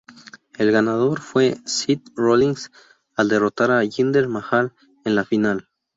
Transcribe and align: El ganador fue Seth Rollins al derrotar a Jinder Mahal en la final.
El 0.57 0.71
ganador 0.71 1.19
fue 1.19 1.57
Seth 1.65 2.01
Rollins 2.15 2.71
al 3.15 3.29
derrotar 3.29 3.69
a 3.69 3.85
Jinder 3.85 4.27
Mahal 4.27 4.73
en 5.05 5.13
la 5.13 5.25
final. 5.25 5.69